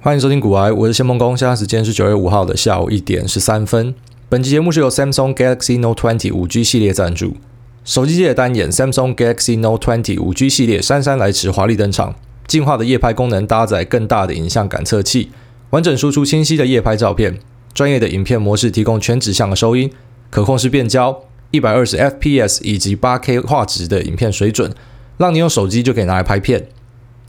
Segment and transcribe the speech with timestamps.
[0.00, 1.36] 欢迎收听古癌，我是谢孟恭。
[1.36, 3.92] 现在时间是九月五号的下午一点十三分。
[4.28, 7.36] 本期节目是由 Samsung Galaxy Note 20 5G 系列赞助。
[7.84, 12.14] 手机界的单眼 Samsung Galaxy Note 20 5G 系列姗姗来迟，华丽登场。
[12.46, 15.32] 进化的夜拍功能搭载更大的影像感测器，
[15.70, 17.40] 完整输出清晰的夜拍照片。
[17.74, 19.90] 专业的影片模式提供全指向的收音，
[20.30, 24.72] 可控式变焦，一百二十 FPS 以及八 K 画质的影片水准，
[25.16, 26.68] 让你用手机就可以拿来拍片。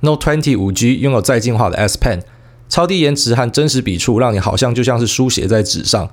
[0.01, 2.21] Note 20 5G 拥有再进化的 S Pen。
[2.69, 6.09] 超低延迟和真实笔触，让你好像就像是书写在纸上。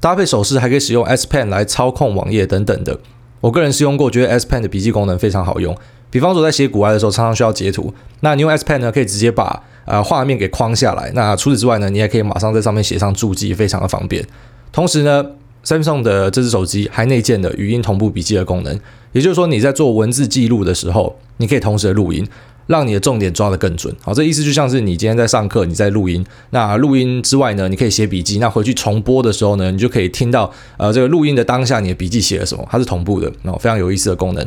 [0.00, 3.00] 搭配手势，还可以使用 S Pen 来操控网页等等的。
[3.40, 5.74] 我个人试用过，觉得 S Pen 的笔记功能非常好用。
[6.10, 11.10] 比方说，在写股癌的时候，常常需要截图，那你用 S Pen 呢，可以直接把呃画面给框下来。
[11.14, 14.22] 那除此之外呢，你也可以马上在上面写上注记，非常的方便。
[14.70, 15.24] 同时呢
[15.64, 18.78] ，Samsung 的这支手机还内建了语音同步笔记的功能，
[19.12, 22.28] 也就是说，你在做文字记录的时候，你可以同时的录音。
[22.66, 34.46] 让你的重点抓得更准，好，这意思就像是你今天在上课，你在录音，那录音之外呢，你可以写笔记，那回去重播的时候呢，你就可以听到，呃，这个录音的当下你的笔记写了什么，它是同步的，哦，非常有意思的功能。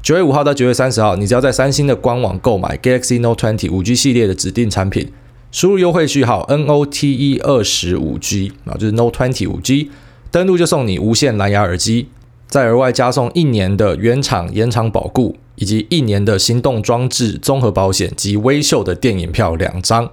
[0.00, 5.12] 九月五号到九月三十号，你只要在三星的官网购买 Galaxy Note 20 5G 系列的指定产品，
[5.50, 9.88] 输入优惠序号 NOTE 二十五 G 啊，就是 Note 20 5G，
[10.30, 12.08] 登录就送你无线蓝牙耳机，
[12.46, 15.36] 再额外加送一年的原厂延长保固。
[15.58, 20.10] 以及一年的心动装置综合保险及微秀的电影票两张，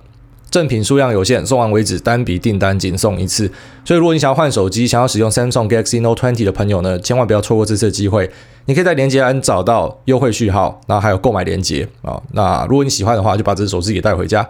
[0.50, 3.52] 赠品数量有限，送完为止，单笔订单仅送一次。
[3.84, 8.30] 所以，如果你想要换手机，想要使用 Samsung Galaxy Note 20的朋友呢，千万不要错过这次机会。
[8.66, 12.22] 你可以在链接栏找到优惠序号，然后还有购买链接啊。
[12.32, 14.48] 那如果你喜欢的话，就把这只手机给带回家。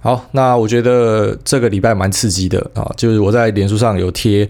[0.00, 4.48] 好，那我觉得这个礼拜蛮刺激的啊，就是我在脸书上有贴。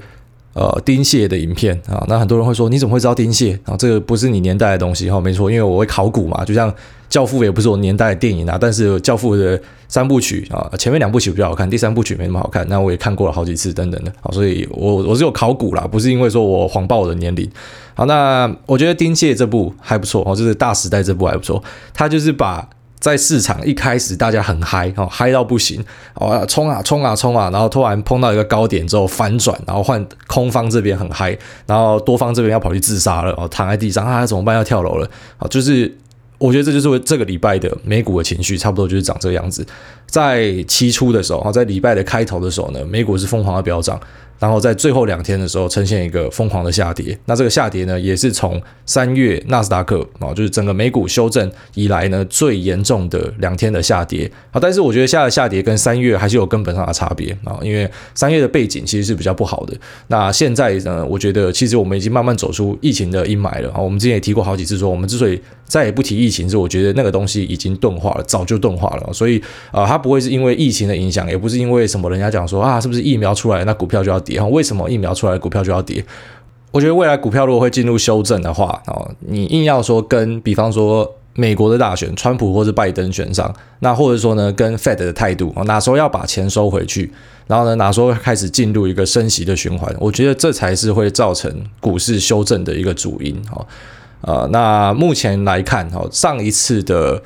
[0.59, 3.77] 呃，丁蟹的影片啊，那很多人会说，你怎么会知道丁蟹啊？
[3.77, 6.69] 这个不是你年代的东西哈，没错，因为我会考古嘛，就像
[7.09, 17.49] 《教父》也不是我年代的电影啊，但是《教父》的三部曲啊，前面两部曲比较好看，第三部曲没那么好看，那我也看过了好几次等等的，好，所以我我是有考古啦，不是因为说我谎报我的年龄。
[17.95, 21.63] 好，那我觉得丁蟹这部还不错哦，就是《大时代》这部还不错，
[21.95, 22.69] 他就是把。
[22.99, 31.37] 在市场一开始，大家很嗨哦，嗨到不行哦，冲啊冲啊冲啊，然后突然碰到一个高点之后反转，然后换空方这边很嗨，
[31.67, 34.57] 然后多方这边要跑去自杀了哦，躺在地上啊，怎么办？
[34.57, 35.47] 要跳楼了啊！
[35.49, 35.97] 就是
[36.39, 39.67] 我觉得这就是这个礼拜的美股的情绪，差不多就是长这个样子。
[40.09, 44.01] 在期初的时候，在礼拜的开头的时候呢，美股是疯狂的飙涨。
[44.41, 47.19] 然后在最后两天的时候，呈现一个疯狂的下跌。
[47.25, 54.61] 那这个下跌呢，也是从三月纳斯达克啊，就是整个美股修正以来呢最严重的两天的下跌啊。
[54.61, 59.77] 但是我觉得下的下跌跟三月还是有根本上的差别啊，因为三月的背景其实是比较不好的。
[60.07, 63.81] 那现在呢，我觉得其实我们已经慢慢走出疫情的阴霾了啊。
[63.81, 69.13] 我们之前也提过好几次说，我们之所以再也不提疫情，是我觉得那个东西已经钝化了，早就钝化了。
[69.13, 69.43] 所以
[69.73, 74.41] 啊，它不会是因为疫情的影响，也不是因为什么人家讲说啊，是不是疫苗出来那股票就要跌？
[74.41, 76.05] 为什么疫苗出来股票就要跌？
[76.71, 87.11] 我觉得未来股票如果会进入修正的话，哦，你硬要说跟比方说美国的大选，川普或是拜登选上，那或者说呢，跟 Fed 的态度，哪时候要把钱收回去，
[87.47, 89.95] 然后呢，哪时候开始进入一个升息的循环？
[89.99, 93.35] 我觉得这才是会造成股市修正的一个主因。
[93.45, 93.67] 哈，
[94.21, 97.23] 呃，那目前来看，哈，上一次的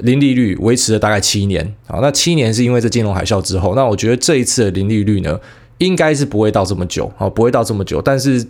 [0.00, 5.38] 零利率维持了大概七年，啊，那七年是因为这金融海啸之后，那我觉得这一次的零利率呢？
[5.78, 8.00] 应该是不会到这么久啊，不会到这么久。
[8.00, 8.42] 但是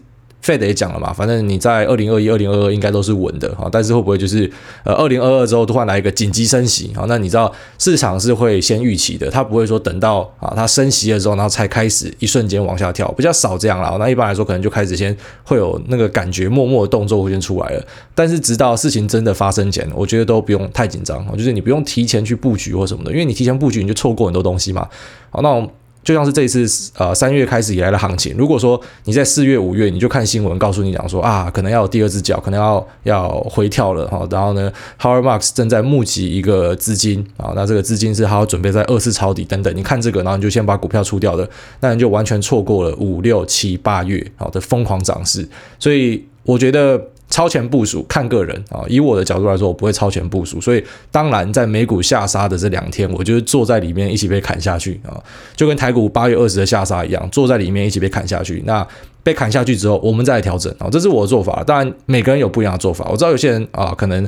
[0.45, 3.69] Fed 也讲了嘛，反正你在二零二一、二零二二应该都是稳的哈。
[3.73, 4.49] 但是会不会就是
[4.85, 7.05] 呃二零二二之后突然来一个紧急升息啊？
[7.09, 13.97] 那你知道市场是会先预期的，它不会说等到啊它升息了之后，然后才开始一瞬间往下跳，比较少这样啦。
[13.99, 17.85] 那一般来说可能就开始先会有那个感觉，默默的动作会先出来了。
[18.15, 24.89] 但是直到事情真的发生前，我觉得都不用太紧张，就是你不用提前去布局或什么的，因为你提前布局你就错过很多东西嘛。
[25.31, 25.69] 好，那我。
[26.06, 26.65] 就像是这一次
[26.97, 41.45] 呃三月开始以来的行情，如果说你在四月五月你就看新闻告诉你讲说啊可能要有第二只脚，可能要要回跳了哈，然后呢 Howard Marks 正在募集一个资金啊，那这个资金是他要准备在二次抄底等等，你看这个，然后你就先把股票出掉了，
[41.81, 45.48] 那你就完全错过了五六七八月好的疯狂涨势，
[45.81, 47.03] 所以我觉得。
[47.36, 55.22] 超前部署看个人啊，以我的角度来说，我不会超前部署，所以当然在美股下杀的这两天，我就是坐在里面一起被砍下去啊，
[55.54, 58.62] 就跟台股八月二十的下杀一样，坐在里面一起被砍下去。
[58.65, 58.86] 那
[59.22, 61.62] 被砍下去之后，我们再来调整啊，这是我的做法。
[61.62, 64.27] 当然每个人有不一样的做法，我知道有些人啊可能。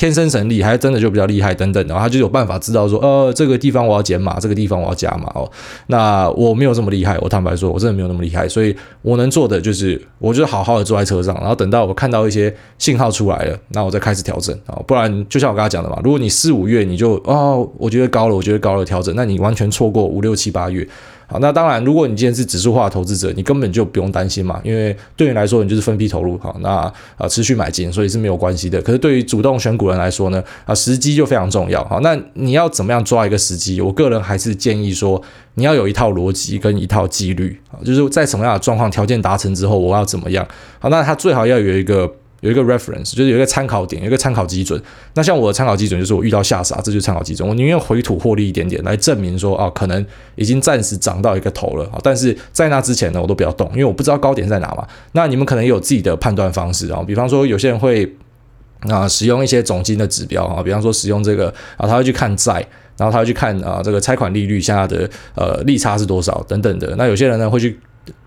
[0.00, 5.46] 天生神力，还真的就比较厉害等等的，他就有办法知道说，呃，这个地方我要减码，这个地方我要加码哦。
[5.88, 14.80] 那我没有这么厉害，我坦白说，我真的没有那么厉害，所以我能做的就是，我就好好的坐在车上，然后等到我看到一些信号出来了，那我再开始调整啊。
[14.86, 20.88] 不然就像我刚才讲的嘛，如果你四五月你就哦，我觉得高了，我觉得高了调整，那你完全错过五六七八月。
[21.30, 28.82] 好，那当然，如果你今天是指数化投资者，你根本就不用担心嘛，因为对你来说，你就是分批投入，好，那啊持续买进，所以是没有关系的。
[28.82, 33.80] 可是对于主动选股人来说呢，啊时机就非常重要，好，那你要怎么样抓一个时机？
[33.80, 35.22] 我个人还是建议说，
[35.54, 40.44] 你要有一套逻辑跟一套纪律，啊，就是在什么样的状况条件达成之后，我要怎么样？
[40.80, 42.12] 好，那它最好要有一个。
[42.40, 44.80] 有一个 reference，就是有一个参考点，有一个参考基准。
[45.14, 47.46] 那像我的参考基准就是我遇到下杀，这就参考基准。
[47.46, 50.04] 我宁愿回吐获利一点点，来证明说，哦，可能
[50.36, 51.98] 已经暂时涨到一个头了啊。
[52.02, 54.86] 但是在那之前呢，我都不要动，因为我不知道高点在哪嘛。
[55.12, 58.10] 那你们可能也有自己的判断方式啊，比方说有些人会
[58.88, 62.54] 啊使用一些总金的指标啊，比方说使用这个啊，他会去看债，
[62.96, 66.94] 然后他会去看啊这个拆款利率现在的呃利差是多少等等的。
[66.96, 67.78] 那有些人呢会去。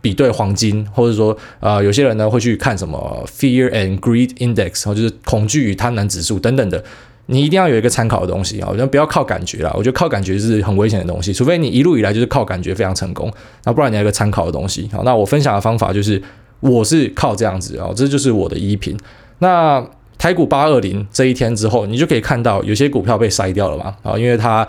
[0.02, 6.84] 比对黄金，或者说，啊、呃，有些人呢会去看什么 Fear and Greed Index，就是恐惧与贪婪指数等等的。
[7.28, 9.72] 你一定要有一个参考的东西啊，我觉得不要靠感觉啦。
[9.78, 13.32] 我觉得靠感觉是很危险的东西，除非你一路以来就是靠感觉非常成功，
[13.64, 14.90] 那不然你要一个参考的东西。
[14.92, 16.22] 好，那我分享的方法就是，
[16.60, 18.98] 我是靠这样子啊，这就是我的依凭。
[19.40, 19.82] 那
[20.18, 24.68] 台股八二零这一天之后，你就可以看到有些股票被筛掉了嘛，啊，因为它，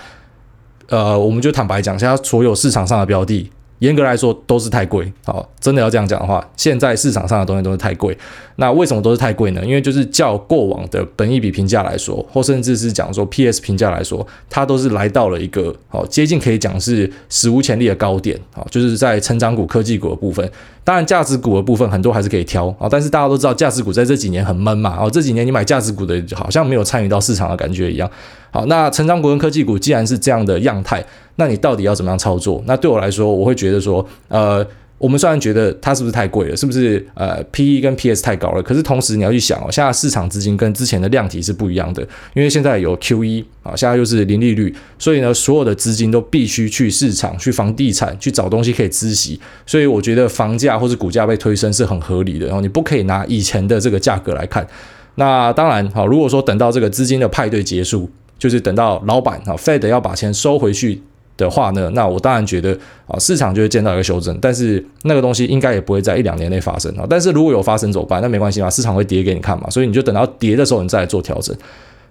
[0.88, 3.50] 呃，我们就坦白讲，现在所有市场上的标的。
[3.85, 8.17] 严格来说都是太贵，好，真的要这样讲的话，现在市场上的东西都是太贵。
[8.57, 9.61] 那为什么都是太贵呢？
[9.63, 20.49] 因为就是较过往的本益比评价来说，或甚至是讲说 PS 评价来说，它都是来到了一个好接近可以讲是史无前例的高点，好，就是在成长股、科技股的部分。
[20.85, 28.09] 当然，价值股的部分很多还是可以挑啊，但是大家都知道，价值股在这几年很闷嘛，哦，这几年你买价值股的，好像没有参与到市场的感觉一样。
[28.55, 31.05] 好，那成长股跟科技股既然是这样的样态，
[31.35, 32.62] 那你到底要怎么样操作？
[32.69, 34.65] 那对我来说，我会觉得说，呃。
[34.97, 38.62] 我们虽然觉得它是不是太贵了，是不是呃 P E 跟 P S 太高了？
[38.62, 42.01] 可是同时你要去想哦，现在市场资金跟之前的量体是不一样的，
[42.33, 52.47] 因为现在有 Q E 啊，现在又是零利率，所以呢，所有的资金都必须去市场、去房地产去找东西可以孳息，所以我觉得房价或是股价被推升是很合理的。
[52.47, 54.67] 然后你不可以拿以前的这个价格来看。
[55.17, 58.09] 那当然好，如果说等到这个资金的派对结束，
[58.39, 61.03] 就是等到老板啊 Fed 要把钱收回去。
[61.37, 62.79] 的话呢，那我当然觉得
[63.09, 67.05] 啊，市场就会见到一个修正，但是那个东西应该也不会在一两年内发生啊。
[67.11, 68.23] 但是如果有发生怎么办？
[68.23, 71.53] 那没关系嘛，市场会跌给你看嘛，所以你就等到跌的时候你再来做调整。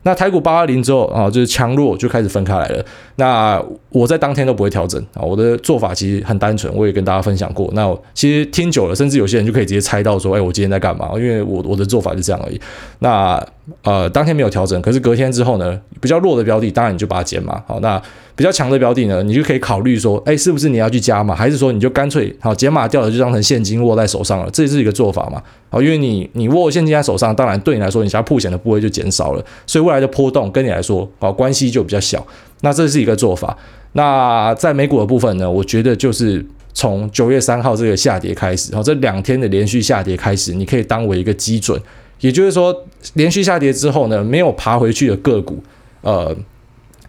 [0.05, 2.85] 那台股八二零之后啊，就是强弱就开始分开来了。
[3.15, 7.69] 那我在当天都不会调整啊，我的做法其实很单纯，我也跟大家分享过。
[7.73, 11.11] 那其实听久了，甚至有些人就可以直接猜到说，哎，我今天在干嘛？
[11.15, 12.59] 因为我我的做法是这样而已。
[12.99, 13.41] 那
[13.83, 17.63] 呃，当天没有调整，可是隔天之后呢，比较弱的标的，当然你就把它减码。
[17.65, 18.01] 好，那
[18.35, 24.49] 比较强的标的呢，你就可以考虑说，哎，是不是你要去加码，还是说你就干脆好减码掉了，就当成现金握在手上了？
[24.51, 25.41] 这是一个做法嘛？
[25.69, 32.25] 好，因为你你握现金在手上，当然对你来说，你想要曝险的部位就减少了，所以未来的波动跟你来说，好关系就比较小。
[32.61, 33.57] 那这是一个做法。
[33.93, 41.79] 那在美股的部分呢，我觉得就是从九月三号这个下跌开始，好，这两天的连续下跌开始，你可以当为一个基准。
[42.23, 42.85] 也就是说，
[43.15, 45.61] 连续下跌之后呢，没有爬回去的个股，
[45.99, 46.33] 呃，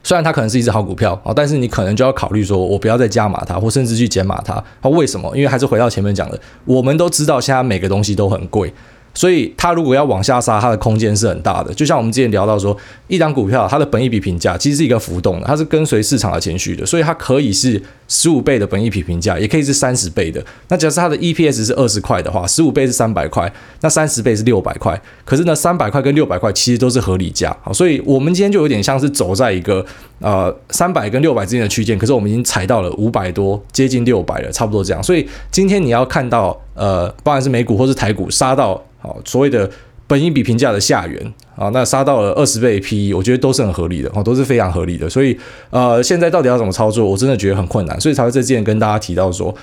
[0.03, 4.63] 虽然它可能是一只好股票啊，但是你可能就要考虑说，我不要再加码它，或甚至去减码它。
[4.83, 5.31] 它，为什么？
[5.37, 8.75] 因为还是回到前面讲的，我们都知道现在每个东西都很贵。
[9.15, 11.73] 所以它如果要往下杀，它的空间是很大的。
[11.73, 12.77] 就像我们之前聊到说，
[13.07, 20.45] 一档股票它的本益比评价其实是一个浮动的，它是跟随市场的情绪的，所以它可以是十五倍的本益比评价，也可以是三十倍的。
[20.69, 25.01] 那假设它的 EPS 是二十块的话，十五倍是三百块，那三十倍是六百块。
[25.25, 27.57] 可是呢，三百块跟六百块其实都是合理价。
[27.63, 29.85] 好，所以我们今天就有点像是走在一个
[30.25, 35.03] 呃三百跟六百之间的区间，可是我们已经踩到了五百多，接近六百了，差不多这样。
[35.03, 38.83] 所以今天你要看到呃，不管是美股或是台股杀到。
[39.05, 39.71] 好，所谓的
[40.07, 45.07] 本益比评价的下缘啊，那杀到了二十倍 PE，我觉得都是很合理的，哦，都是非常合理的。
[45.11, 45.39] 所以，
[45.69, 49.55] 呃，现在到底要怎么操作，我真的觉得很困难，所以才会在之前跟大家提到说，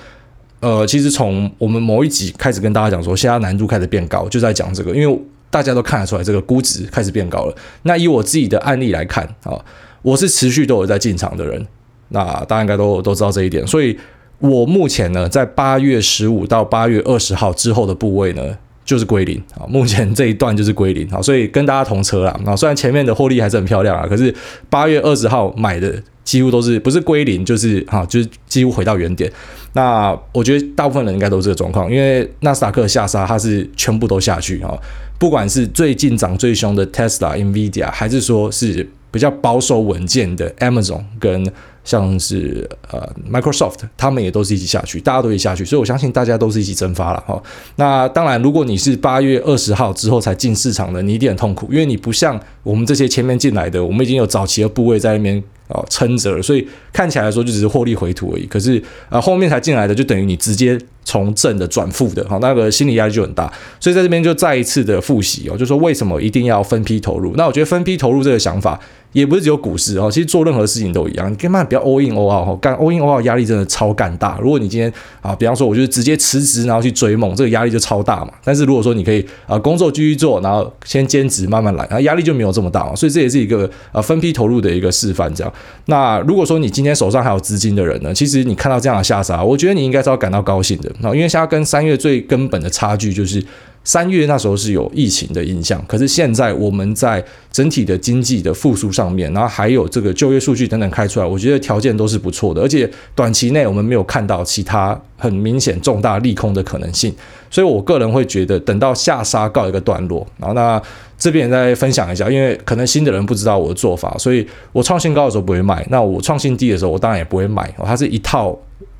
[0.60, 7.56] 呃，其实从我们某一集开始跟大家讲说，现在难度开始变高，就在讲这个，因为大家都看得出来这个估值开始变高了。
[7.82, 9.60] 那以我自己的案例来看啊，
[10.01, 11.65] 我是持续都有在进场的人，
[12.10, 13.98] 那大家应该都都知道这一点，所以
[14.39, 18.58] 我目前呢，在八月十五到八月二十号之后的部位呢。
[18.84, 24.34] 就是归零啊，目前这一段就是归零啊，所以跟大家同车啦啊，虽然前面的获利还是很漂亮啊，可是
[24.72, 29.31] 八月二十号买的几乎都是不是归零就是哈，就是几乎回到原点。
[29.74, 34.75] 那我觉得大部分人应该都是这个状况，因为纳斯达克下杀它是全部都下去啊，
[35.20, 41.46] 不管是最近涨最凶的 Tesla、Nvidia，还是说是比较保守稳健的 Amazon 跟。
[41.84, 47.41] 像是呃 Microsoft，他们也都是一起下去，大家都一起下去，所以我相信大家都是一起蒸发了哈。
[47.77, 58.46] 那当然，如果你是八月二十号之后才进市场的，你一定很痛苦，因为你不像我们这些前面进来的，我们已经有早期的部位在那边啊撑着了，所以看起来说就只是获利回吐而已。
[58.46, 63.51] 可是呃后面才进来的，就等于你直接从正的转负的，好，那个心理压力就很大。
[63.80, 67.34] 所以在这边就再一次的复习哦，就说为什么一定要分批投入？
[67.36, 68.80] 那我觉得分批投入这个想法。
[69.12, 71.32] 也不是只有股市哦，其实做任何事情都一样。
[71.32, 74.38] 你根本不要 all in all out 哈，干 all in all out 压力真的超干大。
[74.41, 74.91] 如果你今天
[75.22, 78.32] 啊，比方说我就是直接辞职，然后去追梦，这个压力就超大嘛。
[78.44, 82.96] 但是如果说你可以啊，工作继续做，然后先兼职慢慢来，然后压力就没有这么大嘛。
[82.96, 85.34] 所以这也是一个呃分批投入的一个示范。
[85.34, 85.53] 这样，
[85.86, 93.44] 那如果说你今天手上还有资金的人呢，其实你看到这样的下杀，我觉得你应该是要感到高兴的啊，因为现在跟三月最根本的差距就是。
[93.83, 107.11] 三月那时候是有疫情的影响，可是现在我们在整体的经济的复苏上面，然后还有这个就业数据等等开出来，我觉得条件都是不错的，而且短期内我们没有看到其他很明显重大利空的可能性，
[107.50, 110.79] 所以我个人会觉得等到下杀告一个段落，然后那
[111.17, 118.55] 这边也再分享一下，因为可能新的人不知道我的做法，所以我创新高的时候不会卖，那我创新低的时候我当然也不会买，它是一套。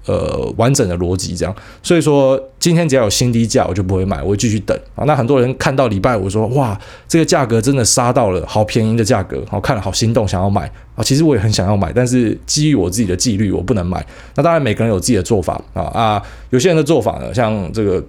[0.06, 5.06] 呃，完整的逻辑这样，所以说今天只要有新低价，我就不会买，我会继续等啊。
[5.06, 11.04] 那很多人看到礼拜五说，哇，这个价格真的杀到了好便宜的价格，好看了好心动，想要买啊。
[11.04, 14.06] 其实我也很想要买，但是基于我自己的纪律，我不能买。
[14.36, 18.04] 那当然，每个人有自己的做法啊啊，有些人的做法呢，像这个。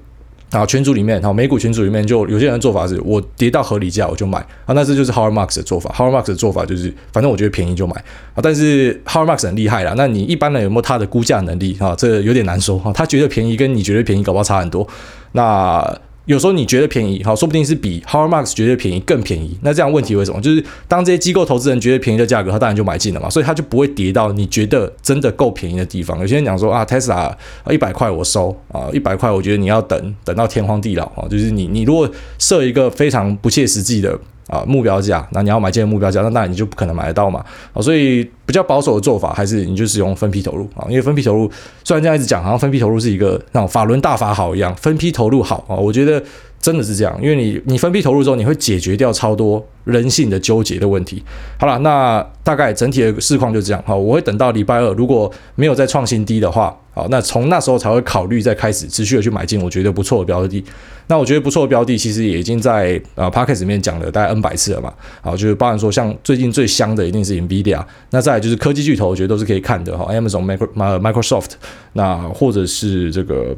[0.53, 5.93] 啊，群组里面，好，美股群组里面就有些人的做法是，我跌到合理价我就买啊，那这就是 Har Marx 的做法。
[5.97, 7.97] Har Marx 的做法就是，反正我觉得便宜就买
[8.35, 8.41] 啊。
[8.43, 11.95] 但是 Har Marx 很厉害啦，那你一般人有没有他的估价能力啊？
[11.97, 12.93] 这有点难说哈。
[12.93, 14.87] 他觉得便宜跟你觉得便宜搞不好差很多。
[15.33, 15.99] 那。
[16.27, 19.59] 有时候你觉得便宜，好，说不定是比 Harvmark 觉得便宜更便宜。
[19.63, 20.41] 那这样问题为什么？
[20.41, 26.21] 就是当这些机构投资人觉得便宜的价格，他当然就买进了嘛，所以他就不会跌到你觉得真的够便宜的地方。
[26.21, 27.35] 有些人讲说啊，Tesla
[27.71, 34.19] 一百块我收啊，一百块我觉得你要等等到天荒地老啊，就是你你如果设一个非常不切实际的。
[34.53, 37.43] 啊，目标价，那你要买进的目标价，那当然你就不可能买得到嘛。
[37.73, 41.51] 啊，所以比较保守的做法还是你就使用分批投入啊，因为分批投入
[41.83, 46.23] 虽然这样一直讲，好像分批投入是一个那种法轮大法好一样，分批投入好啊，我觉得。
[46.63, 51.21] 真的是这样，因为你你分批投入之后，你会解决掉超多人性的纠结的问题。
[51.59, 53.83] 好了，那大概整体的市况就这样。
[53.85, 60.63] 好，我会等到礼拜二，如果没有再创新低的话，好，那从那时候才会考虑再开始持续的去买进我觉得不错的标的。
[61.07, 64.93] 那我觉得不错的标的，其实也已经在呃 Podcast 里面讲了大概 N 百次了嘛。
[65.21, 70.45] 好，就是包含说像最近最香的一定是 Nvidia，那再来就是科技巨头，我觉得都是可以看的哈，Amazon、
[70.77, 71.53] Microsoft，
[71.95, 73.57] 那或者是这个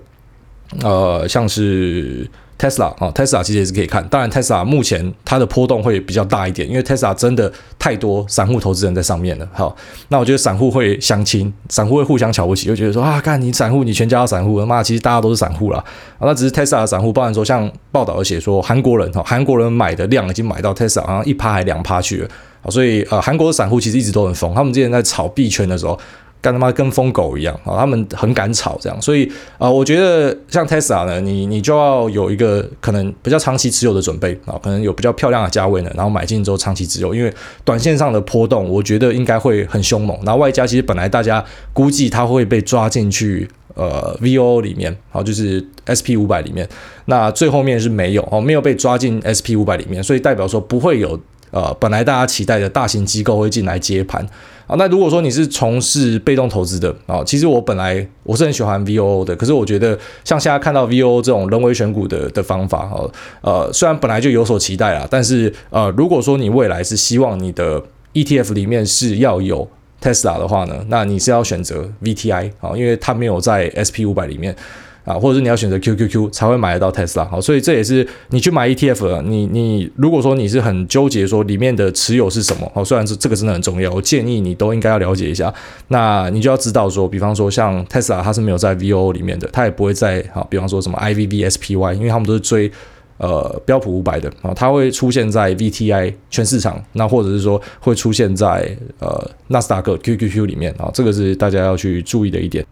[0.83, 2.29] 呃像是。
[2.59, 4.07] Tesla 啊，Tesla 其实也是可以看。
[4.09, 9.49] 当然，Tesla 目前它的波动会比较大一点，因为 Tesla 真的太多散户投资人在上面了。
[9.53, 9.75] 好，
[10.09, 15.79] 那我觉得散户会相亲，散户会互相瞧不起，就觉得说啊，看你散户，你全家都散户，妈，其实大家都是散户啦。
[16.19, 22.29] 啊，那只是 Tesla 的散户，包含说像报道写说韩国人哈，韩国人买的量已经买到 Tesla 好像一趴还两趴去了。
[22.71, 25.99] 所以呃，韩国的散户其实一直都很疯，他们之前在炒币圈的时候。
[26.45, 27.79] 干他妈跟疯狗一样啊！
[27.79, 37.33] 他们很敢炒这样，所以啊，我觉得像 Tesla 呢，你你就要有一个可能比较长期持有的准备啊，可能有比较漂亮的价位呢，然后买进之后长期持有，因为
[37.65, 40.15] 短线上的波动，我觉得应该会很凶猛。
[40.23, 46.69] 然后外加其实本来大家估计它会被抓进去呃 VOO 里面，好，就是 SP 五百里面，
[47.07, 51.19] 那最后面是没有哦，没有被抓进 SP 五百里面，所以代表说不会有
[51.53, 54.29] 呃本来大家期待的大型机构会进来接盘。
[54.67, 63.11] 啊，那如果说你是从事被动投资的啊，其实我本来我是很喜欢 VOO 的，可是我觉得像现在看到 VOO 这种人为选股的的方法，哈，
[63.43, 67.83] 呃，虽然本来就有所期待啦，但是呃，如果说你未来是希望你的
[68.15, 69.69] ETF 里面是要有
[70.01, 74.55] Tesla 的话呢，那你是要选择 VTI 啊，因为它没有在 SP 五百里面。
[75.05, 85.53] 啊，或者是你要选择 QQQ 才会买得到 Tesla，好，所以这也是你去买 ETF，你你如果说你是很纠结说里面的持有是什么，好，虽然是这个真的很重要，我建议你都应该要了解一下，
[85.89, 92.71] 那你就要知道说，比方说像 Tesla 它是没有在 VOO 里面的，它也不会在好，比方说什么 IVVSPY，因为他们都是追
[93.19, 102.65] 呃标普五百的啊，它会出现在 VTI 全市场，那或者是说会出现在呃纳斯达克 QQQ 里面啊，这个是大家要去注意的一点。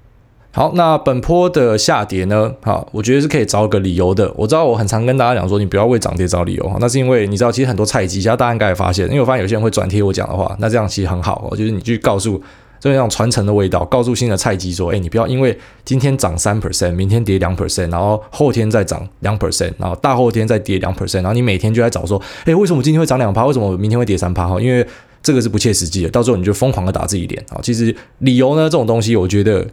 [0.55, 2.53] 好，那本波的下跌呢？
[2.63, 4.31] 好，我觉得是可以找个理由的。
[4.37, 6.77] 我知道我很常跟大家讲说，你不要为涨跌找理由哈。
[6.79, 11.57] 那是因为你知道，其实很多菜鸡，家大家应该也发现，因为我发现有些人会转贴我讲的话，那这样其实很好哦。
[11.57, 12.37] 就是你去告诉，
[12.79, 23.47] 就是那种传承的味道，告诉新的菜鸡说，哎，你不要因为今天涨三 percent，明天跌两 percent，然后后天再涨两 percent，然后大后天再跌两 percent，然后你每天就在找说，哎，为什么今天会涨两趴？
[23.47, 24.47] 为什么明天会跌三趴？
[24.47, 24.87] 哈，因为
[25.23, 27.57] 这个是不切实际的，到时候你就疯狂的打自己脸啊。
[27.63, 29.67] 其实理由呢，这种东西，我觉得。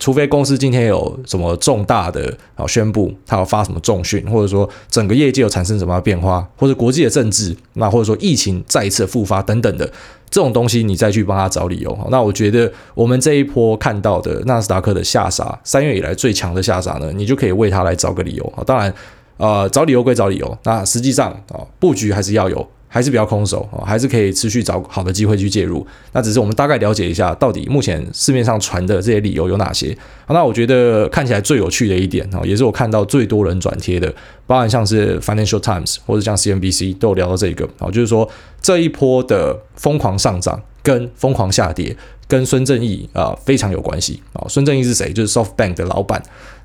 [0.00, 9.86] 除非公司今天有什么重大的啊宣布，他要发什么重讯，或者说整个业界有产生什么变化，或者国际的政治，那或者说疫情再一次复发等等的
[10.30, 11.96] 这种东西，你再去帮他找理由。
[12.10, 18.52] 那我觉得我们这一波看到的纳斯达克的下杀，三月以来最强的下杀呢，你就可以为他来找个理由。
[18.66, 18.92] 当然，
[19.36, 22.66] 呃，找理由归找理由，那实际上啊，布局还是要有。
[22.92, 25.86] 还是比较空手啊，还是可以持续找好的机会去介入。
[26.12, 29.96] 那只是我们大概了解一下，到底目前市面上传的这些理由有哪些。
[30.28, 34.12] 那我觉得看起来最有趣的一点啊，也是我看到最多人转贴的，
[34.44, 38.28] 包含像是 Financial Times 或者像 CNBC 都有聊到这个啊，就是说
[38.60, 44.44] 这一波的疯狂上涨跟疯狂下跌跟孙正义啊非常有关系啊。
[44.48, 45.12] 孙正义是谁？
[45.12, 46.20] 就是 SoftBank 的老板。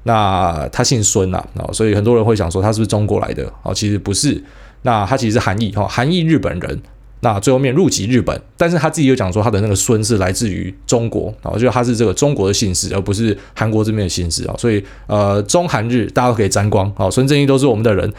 [0.08, 3.72] 那他姓孙呐啊，所以很多人会想说他是不是中国来的啊？
[3.72, 4.44] 其实不是。
[4.86, 6.80] 那他其实是韩裔哈，韩裔日本人，
[7.22, 18.13] 那最后面入籍日本，但是他自己又讲说他的那个孙是来自于中国，然后就他是这个中国的姓氏，而不是韩国这边的姓氏啊，所以呃中韩日大家都可以沾光啊，孙正义都是我们的人。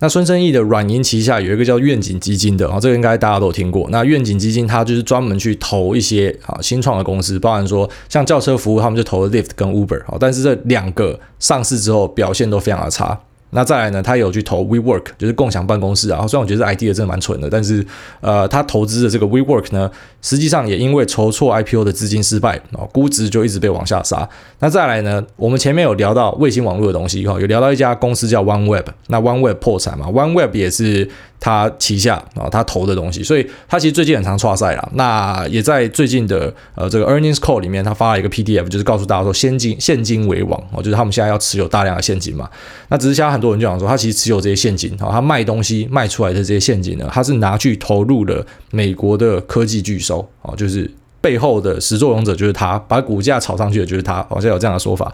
[0.00, 3.88] 那孙正义的软银旗下有一个叫愿景基金的啊，这个应该大家都有听过。
[3.90, 13.18] 那愿景基金它就是专门去投一些啊新创的公司，包含说像轿车服务，他们就投了 Lyft 跟 Uber 啊，但是这两个上市之后表现都非常的差。
[13.54, 16.26] 那再来呢，他有去投 WeWork，就是共享办公室啊。
[16.26, 17.86] 虽然我觉得 idea 真的蛮蠢的，但是
[18.22, 19.90] 呃，他投资的这个 WeWork 呢，
[20.22, 24.26] 实际上也因为筹措 IPO 的资金失败啊，估值就一直被往下杀。
[24.60, 31.10] 那再来呢，我们前面有聊到卫星网络的东西哈，有聊到一家公司叫 OneWeb，那 OneWeb 破产嘛，OneWeb 也是。
[31.44, 34.88] 他旗下啊，他投的东西，所以他其实最近很常挫赛啦。
[34.94, 42.48] 那也在最近的呃这个 earnings call 里面，他发了一个 PDF，就是告诉大家说现金现金为王哦，就是他们现在要持有大量的现金嘛。
[42.90, 50.11] 那只是现在很多人就想说，他其实持有这些现金啊，他卖东西卖出来的这些现金呢，他是拿去投入了美国的科技巨兽
[50.42, 50.90] 哦，就是
[51.20, 55.12] 背后的始作俑者就是他，把股价炒上去的就是他，好像有这样的说法。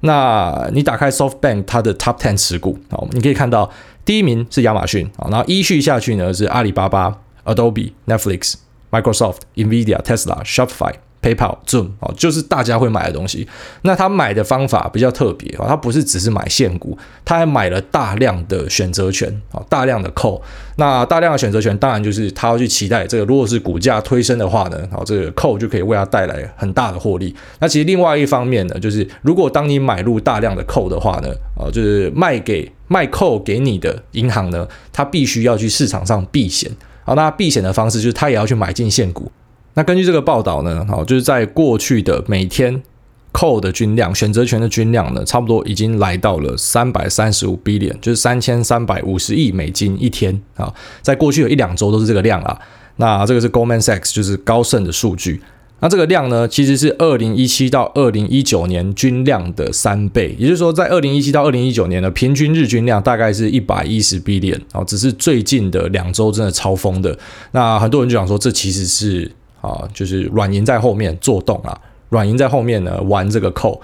[0.00, 3.70] 那你打开 SoftBank 它的 Top Ten 持股啊，你可以看到。
[4.04, 7.14] 第一名是亚马逊啊，然后依序下去呢是阿里巴巴、
[7.44, 8.54] Adobe、Netflix、
[8.90, 13.46] Microsoft、Nvidia、Tesla、Shopify、PayPal、Zoom 哦，就是大家会买的东西。
[13.82, 20.40] 那他买的方法比较特别啊，他不是只是买现股，他还买了大量的选择权啊，大量的 call。
[20.76, 27.34] 那大量的选择权，当然就是他要去期待这个，如果是股价推升的话呢，好，这个 call 就可以为他带来很大的获利。
[27.58, 32.70] 那其实另外一方面呢，就是如果当你买入大量的 call 的话呢，啊，就是卖给。
[32.90, 36.72] 卖扣给你的银行呢，他必须要去市场上避险。
[37.04, 39.30] 好，那避险的方式就是他也要去买进现股。
[39.78, 42.82] 那根据这个报道呢，好，就是在过去的每天
[43.30, 50.74] 扣的均量，选择权的均量呢，差不多已经来到了三百三十五 billion，就是三千三百五十亿美金一天啊。
[51.00, 52.58] 在过去的一两周都是这个量啊。
[52.96, 55.40] 那这个是 Goldman Sachs，就是高盛的数据。
[55.78, 67.16] 那这个量呢，其实是二零一七到二零一九年均量的三倍，也就是说，在二零一七到二零一九年的平均日均量大概是一百一十 billion 啊，只是最近的两周真的超疯的。
[67.52, 69.30] 那很多人就想说，这其实是
[69.68, 71.78] 啊，就是软银在后面做动啊，
[72.08, 73.80] 软银在后面呢玩这个扣。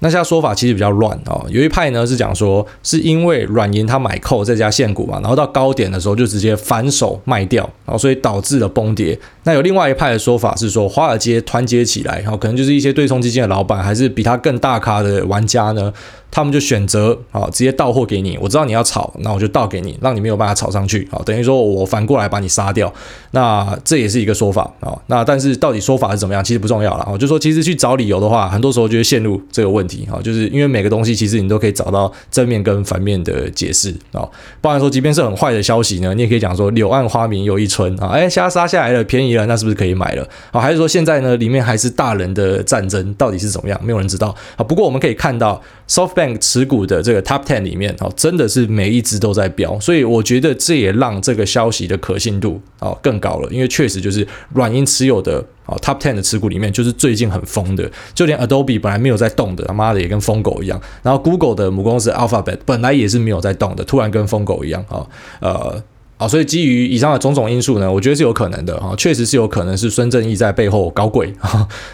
[0.00, 9.18] 那现在说法其实比较乱哦，有一派呢是讲说，是因为软银他买扣再加限股嘛，然后到高点的时候就直接反手卖掉，然后所以导致了崩跌。
[9.42, 15.92] 那有另外一派的说法是说，华尔街团结起来，然后可能就是一些对冲基金的老板，还是比他更大咖的玩家呢。
[16.30, 18.38] 他们就选择啊，直接到货给你。
[18.40, 21.20] 我知道你要炒，那我就倒给你，让你没有办法炒上去啊。
[21.24, 22.92] 等于说我反过来把你杀掉。
[23.32, 24.96] 那这也是一个说法啊。
[25.06, 27.16] 那但是到底说法是怎么样，其实不重要了啊。
[27.16, 30.20] 就说其实去找理由的话，很多时候就会陷入这个问题啊。
[30.22, 34.28] 就是因为每个东西其实你都可以找到正面跟反面的解释啊。
[34.60, 38.08] 包含说，即便是很坏的消息呢，你也可以讲说柳暗花明又一村啊。
[38.08, 40.60] 哎，现在杀下来了，便宜了，那是不是可以买了啊？
[40.60, 43.80] 还是说现在呢，里面还是大人的战争，到底是怎么样？
[43.82, 44.62] 没有人知道啊。
[44.62, 46.06] 不过我们可以看到 so。
[46.18, 65.06] Bank 持股的这个 Top Ten 里面哦，真的是每一只都在飙，所以我觉得这也让这个消息的可信度哦更高了，因为确实就是软银持有的哦 Top Ten 的持股里面，就是最近很疯的，就连 Adobe 本来没有在动的，他妈的也跟疯狗一样，然后 Google 的母公司 Alphabet 本来也是没有在动的，突然跟疯狗一样啊，
[65.40, 65.82] 呃。
[66.18, 71.32] 啊，所以基于以上的种种因素呢，我觉得是有可能的哈，确实是有可能是孙正义在背后搞鬼。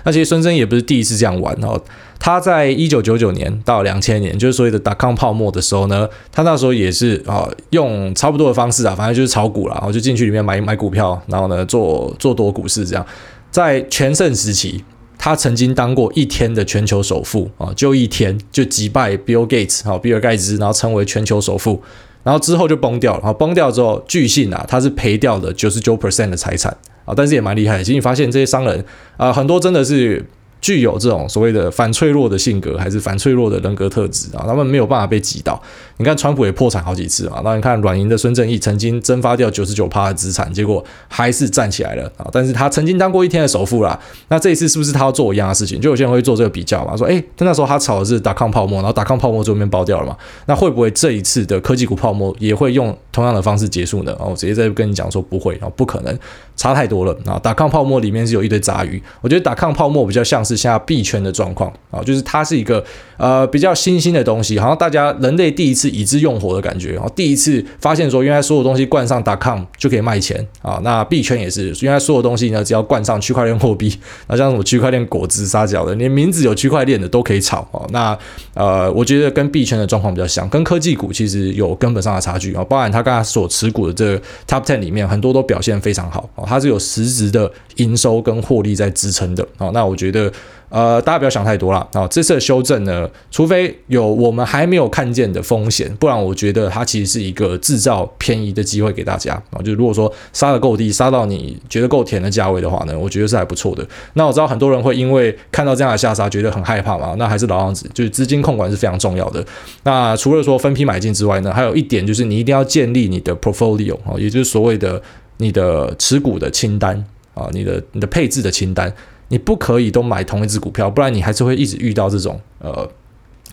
[0.02, 1.78] 那其实孙正义也不是第一次这样玩哦，
[2.18, 13.06] 他在一九九九年到两千年，就是所谓的 dot-com 泡沫的时候呢，他那时候也是啊，用差不多的方式啊，反正就是炒股啦，然后就进去里面买买股票，然后呢做做多股市这样，
[13.50, 14.82] 在全盛时期，
[15.18, 21.82] 他曾经当过一天的全球首富啊，就一天就击败 Bill Gates 啊，比尔盖茨，然后成为全球首富。
[22.24, 27.84] 然后之后就崩掉了，然后崩掉之后，巨信啊，他是赔掉了九十九 percent 的财产啊，但是也蛮厉害的。
[27.84, 28.84] 其实你发现这些商人
[29.16, 30.24] 啊，很多真的是。
[30.64, 34.46] 具有这种所谓的反脆弱的性格，还是反脆弱的人格特质啊？
[34.46, 35.60] 他们没有办法被击倒。
[35.98, 37.42] 你看，川普也破产好几次啊。
[37.44, 42.26] 那你看，软银的孙正义曾经蒸发掉九十九趴的资产，结果还是站起来了啊。
[42.32, 44.00] 但是他曾经当过一天的首富啦。
[44.28, 45.78] 那这一次是不是他要做一样的事情？
[45.78, 50.16] 就有些人会做这个比较嘛，说，诶，那时候他炒的是达康泡沫，然后达康泡沫最后面爆掉了嘛。
[50.46, 54.12] 那会不会这一次的科技股泡沫也会用同样的方式结束呢？
[54.14, 56.18] 啊，我直接在跟你讲说不会啊，不可能，
[56.56, 57.38] 差太多了啊。
[57.38, 60.54] 打抗泡沫里面是有一堆杂鱼，我觉得打抗泡沫比较像是。
[60.64, 62.82] 现在币圈的状况啊，就是它是一个
[63.18, 70.80] 呃比较新兴的东西，好像大家人类第一次已知用火的感觉，然后第一次发现说，原来所有东西冠上打抗就可以卖钱啊。
[70.82, 73.94] 那币圈也是，原来所有东西呢，只要冠上区块链货币，
[74.28, 77.84] 那像什么区块链果汁、沙角的，连名字有区块链的都可以炒啊。
[77.90, 78.16] 那
[78.54, 82.64] 呃，我觉得跟币圈的状况比较像，跟科技股其实有根本上的差距啊。
[82.64, 89.70] 包含他刚才所持股的这个 Top Ten 里面，很多都表现非常好，它是有实质的营收跟获利在支撑的啊。
[89.72, 90.32] 那我觉得。
[90.70, 92.04] 呃，大家不要想太多了啊！
[92.08, 99.62] 这次的修正呢，除非有我们还没有看见的风险，不然我觉得它其实是一个制造便宜的机会给大家啊。
[99.62, 103.86] 就如果说杀得够低，杀到你觉得够甜的价位的话呢，我觉得是还不错的。
[104.14, 107.14] 那我知道很多人会因为看到这样的下杀，觉得很害怕嘛。
[107.16, 109.44] 那还是老样子，就是资金控管是非常重要的。
[109.84, 115.00] 那除了说分批买进之外呢，还有一点就是你一定要建立你的 portfolio 啊，也就是所谓的
[115.44, 116.96] 你的持股的清单
[117.34, 118.92] 啊，你的你的配置的清单。
[119.28, 122.88] 你不可以都买同一只股票，不然你还是会一直遇到这种呃，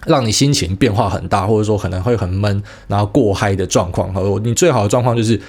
[0.06, 4.13] 让你心情变化很大，或者说可能会很闷，然后过嗨的状况。
[4.13, 5.39] 好，你最好的状况就是。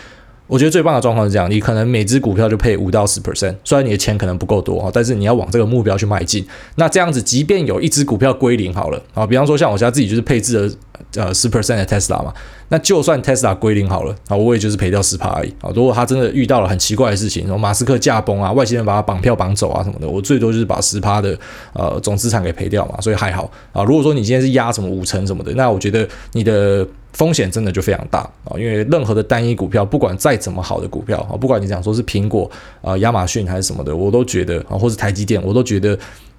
[0.49, 6.45] 我觉得最棒的状况是这样，你可能每只股票就配五到十 percent，虽然你的钱可能不够多哈，但是你要往这个目标去迈进。
[6.75, 10.75] 那这样子，即便有一只股票归零好了啊，比方说像我家自己就是配置了
[11.17, 12.33] 呃十 percent 的 Tesla 嘛，
[12.69, 15.71] 那就算 Tesla 归零好了啊，我也就是赔掉十趴而已啊。
[15.75, 21.39] 如果他真的遇到了很奇怪的事情，然后马斯克驾崩啊，外星人把他绑票绑走啊什么的，我最多就是把十趴的
[21.73, 23.83] 呃总资产给赔掉嘛，所以还好啊。
[23.85, 26.87] 如果说你今天是压什么五成什么的，那我觉得你的。
[27.13, 35.95] 风险真的就非常大啊，因为任何的单一股票，不管再怎么好的股票啊，不管你讲说是苹果啊、亚马逊还是什么的，我都觉得啊，或是台积电，我都觉得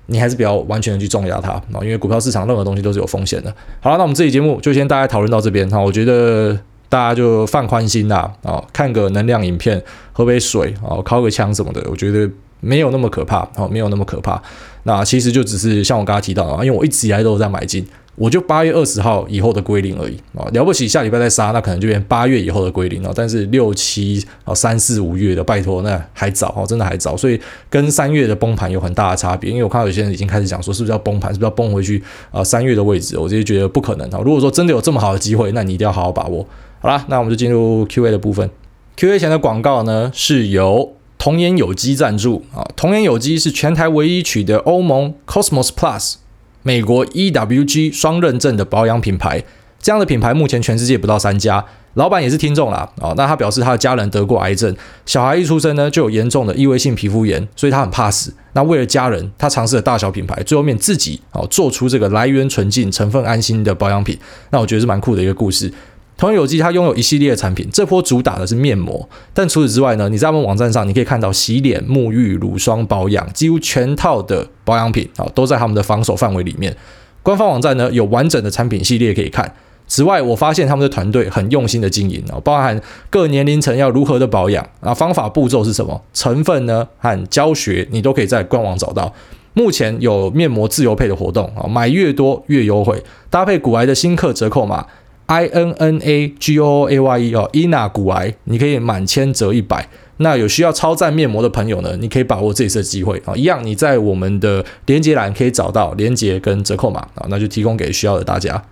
[0.07, 3.53] 你还是比较完全的去重压它啊，因为股票市场任何东西都是有风险的。
[3.79, 6.57] 好了，那我们这期节目就先大家讨论到这边哈，我觉得
[6.89, 14.41] 大家就放宽心啦啊，看个能量影片，喝杯水啊，靠个枪什么的，我觉得没有那么可怕啊，没有那么可怕。
[14.83, 17.85] 那其实就只是像我刚刚提到啊，因为我一直以来都有在买进。
[18.15, 23.11] 我就八月二十号以后的归零而已啊，了不起下礼拜再杀，那可能就变八月以后的归零了。
[23.15, 27.41] 但是六七啊三四五月的，拜托那还早哦，真的还早，所以
[27.71, 29.49] 跟三月的崩盘有很大的差别。
[29.49, 33.17] 因为我看到有些人已经开始讲说，是不是要崩盘，是不是要崩回去啊三月的位置？
[33.17, 34.21] 我直接觉得不可能啊。
[34.23, 36.45] 如果说真的有这么好的机会，那你一定要好好把握。
[36.81, 38.47] 好啦，那我们就进入 Q&A 的部分。
[38.95, 40.93] Q&A 前的广告呢是由
[41.23, 46.15] 童颜有机赞助啊，童颜有机是全台唯一取得欧盟 Cosmos Plus。
[46.63, 49.41] 美国 EWG 双认证的保养品牌，
[49.79, 51.63] 这样的品牌目前全世界不到三家。
[51.93, 58.33] 老板也是听众啦，哦，那他表示他的家人得过癌症，小孩一出生呢就有严重的异位性皮肤炎，所以他很怕死。
[58.51, 64.19] 那为了家人，他尝试了大小品牌，最后面自己哦做出这个来源纯净、成分安心的保养品。
[64.49, 65.73] 那我觉得是蛮酷的一个故事。
[66.15, 76.75] 童颜有机它拥有一系列的产品，这波主打的是面膜，但除此之外呢，你在他们网站上你可以看到洗脸、沐浴、乳霜、保养，几乎全套的保养品啊都在他们的防守范围里面。
[77.23, 79.53] 官方网站呢有完整的产品系列可以看。
[79.85, 89.13] 此外，我发现他们的团队很用心的经营啊，包含各年龄层要如何的保养啊，方法步骤是什么，成分呢和教学你都可以在官网找到。
[89.53, 94.85] 目前有面膜自由配的活动啊，买越多越优惠，搭配古癌的新客折扣码。
[95.25, 99.87] I N N A G O A Y E 哦，INA 股癌，你可以满千折一百。
[100.17, 108.63] 那有需要超赞面膜的朋友呢，你可以把握这次机会啊，一样你在我们的连接栏可以找到连接跟折扣码啊，那就提供给需要的大家。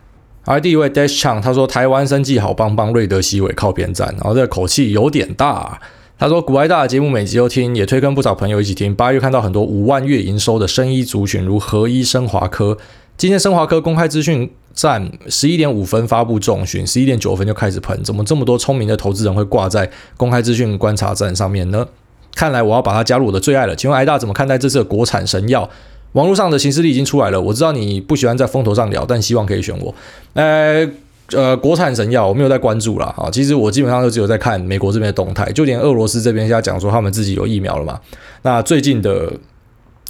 [0.45, 5.79] 而第一位 Dash Chang 他说台湾生技好棒棒，瑞德西韦靠边站，然后这个口气有点大。
[6.19, 8.93] 他说股癌大的节目每集都听，也推跟不少朋友一起听。
[8.93, 12.77] 八月看到很多五万月营收的生医族群，如合一生华科。
[13.21, 21.85] 今天生华科公开资讯站十一点五分发布重讯，十一点九分就开始喷，怎么这么多聪明的投资人会挂在公开资讯观察站上面呢？
[22.33, 23.75] 看来我要把它加入我的最爱了。
[23.75, 25.69] 请问艾大怎么看待这次的国产神药？
[26.13, 29.93] 网络上的形势力已经出来了，我知道你不喜欢在风头上聊，但希望可以选我。
[30.33, 30.89] 呃
[31.33, 33.29] 呃，国产神药我没有在关注了啊。
[33.29, 37.99] 其实我基本上都只有在看美国这边的动态，就连俄罗斯这边现在讲说他们自己有疫苗了嘛。
[38.41, 39.31] 那最近的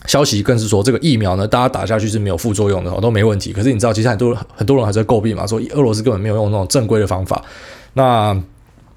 [0.08, 3.54] 消息更是说，这个疫苗呢，大家打下去是没有副作用的哦，都没问题。
[3.54, 7.44] 可是你知道，其实很多很多人还在诟病嘛，说俄罗斯根本没有用那种正规的方法。
[7.94, 8.36] 那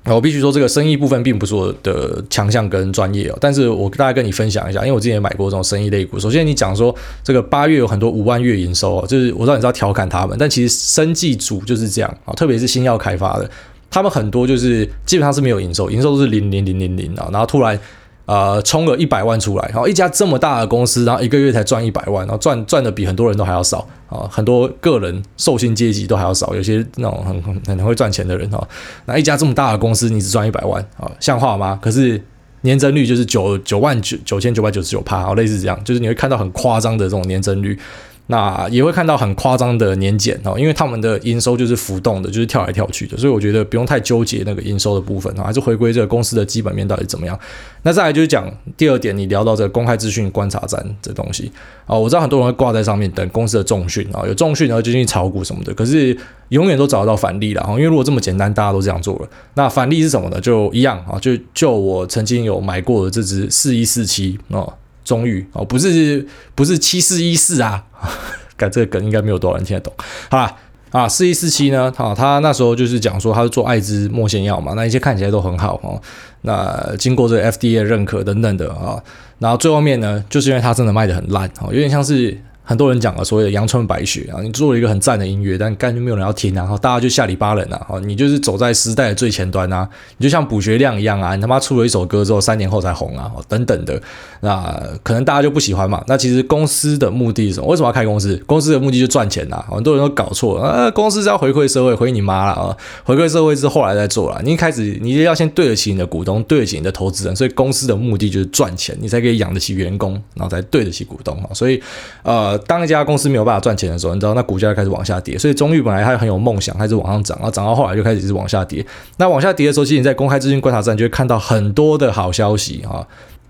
[0.06, 6.18] 我必须说，这个生意部分并不是我的强项跟专业哦，但是我大概跟你分享一下，因为我之前也买过这种生意类股。
[6.18, 13.50] 首先，你讲说这个八月有很多五万月营收哦，就是我知道你知道调侃他们，但其实生技组就是这样啊，特别是新药开发的，
[13.90, 17.78] 他们很多就是基本上是没有营收，营收都是零零零零零啊，然后突然。
[18.26, 28.66] 呃，充了一百万出来，然后一家这么大的公司，然后一个月才赚一百万，然后赚赚的比很多人都还要少啊，很多个人受薪阶级都还要少，有些那种很很很会赚钱的人哈，
[29.04, 31.78] 那一家这么大的公司，你只赚一百万啊，像话吗？
[31.82, 32.22] 可是
[32.62, 37.78] 年增率就是九九万九九千九百九十九趴，好，类似这样，就是你会看到很夸张的这种年增率。
[38.26, 47.38] 那也会看到很夸张的年减哦，因为他们的营收就是浮动的，就是跳来跳去的，所以我觉得不用太纠结那个营收的部分，还是回归这个公司的基本面到底怎么样。
[47.82, 51.52] 那再来就是讲第二点，你聊到这个公开资讯观察站这东西
[51.86, 56.16] 啊，我知道很多人会挂在上面等公司的重讯啊，有重讯然后就进去炒股什么的，可是
[56.48, 60.40] 永远都找得到反例了哈，因为如果这么简单，大家都这样做了，那反例是什么呢？
[60.40, 64.72] 就一样啊，就就我曾经有买过的这支四一四七哦。
[65.04, 67.84] 中裕哦，不是不是七四一四啊，
[68.56, 69.92] 改这个梗应该没有多少人听得懂。
[70.30, 70.56] 好啦，
[70.90, 76.00] 啊，四一四七呢，啊，他那时候就是讲说他是做艾滋莫线药嘛，那一些看起来都很好哦。
[76.42, 79.02] 那经过这个 FDA 认可等等的啊，
[79.38, 82.36] 然后最后面呢，就是因为他真的卖的很烂哦，有点像是。
[82.64, 94.00] 很多人讲了所谓的阳春白雪啊，你做了一个很赞的音乐，但根本没有人要听啊，然后大家就下里巴人啊，你就是走在时代的最前端啊，你就像卜学亮一样啊，你他妈出了一首歌之后，三年后才红啊，等等的，
[94.40, 96.02] 那可能大家就不喜欢嘛。
[96.06, 97.66] 那其实公司的目的是什么？
[97.66, 98.34] 为什么要开公司？
[98.46, 111.82] 公司的目的就赚钱呐，很多人都搞错了啊，公司是要回馈社会，回你妈了啊，回馈社会是后来再做了，你一开始你就要先对得起你的股东，对得起你的投资人，所以公司的目的就是赚钱，你才可以养得起员工，然后才对得起股东啊，所以
[112.22, 113.34] 呃，当一家公司。
[113.34, 115.36] 没有办法赚钱的时候，你知道那股价开始往下跌。
[115.36, 118.86] 所以中裕本来还很有梦想，开始往上涨，然后涨到后来就开始一直往下跌。
[119.16, 123.04] 那往下跌的时候，其实你在公开资金观察站就会看到很多的好消息啊。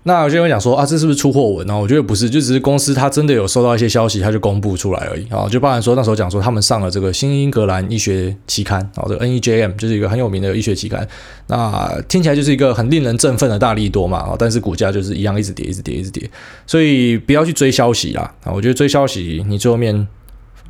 [0.07, 1.75] 那有些人讲说啊，这是不是出货文呢？
[1.75, 5.49] 我觉得不是，就只是公司它真的有收到一些消息，它就公布出来而已啊。
[5.49, 11.07] 就包含说那时候讲说他们上了这个新英格兰医学期刊啊，这个 NEJM 就是一个很有名的医学期刊。
[11.47, 16.29] 那听起来就是一个很令人振奋的大利多嘛啊，但是股价就是一样一直跌，一直跌，一直跌。
[16.67, 18.53] 所以不要去追消息啦啊！
[18.53, 20.07] 我觉得追消息，你最后面。